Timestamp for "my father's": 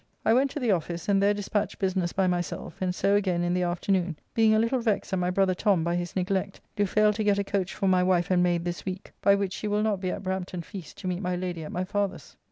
11.71-12.35